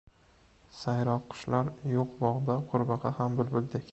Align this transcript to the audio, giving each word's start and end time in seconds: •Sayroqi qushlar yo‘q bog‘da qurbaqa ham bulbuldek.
•Sayroqi 0.77 1.27
qushlar 1.33 1.69
yo‘q 1.97 2.17
bog‘da 2.25 2.57
qurbaqa 2.73 3.15
ham 3.21 3.37
bulbuldek. 3.41 3.89